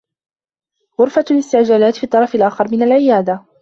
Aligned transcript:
غرفة 0.99 1.25
الاستعجالات 1.31 1.95
في 1.95 2.03
الطّرف 2.03 2.35
الآخر 2.35 2.67
من 2.71 2.81
العيادة. 2.83 3.45